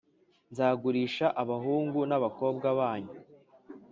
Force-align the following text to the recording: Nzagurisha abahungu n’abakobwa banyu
Nzagurisha 0.51 1.25
abahungu 1.41 1.99
n’abakobwa 2.09 2.67
banyu 2.79 3.13